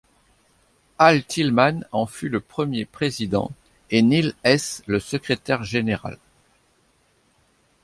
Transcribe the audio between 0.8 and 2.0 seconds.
Al Tillman